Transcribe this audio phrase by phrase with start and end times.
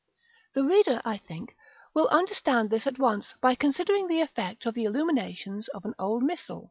[0.55, 1.55] The reader, I think,
[1.93, 6.23] will understand this at once by considering the effect of the illuminations of an old
[6.23, 6.59] missal.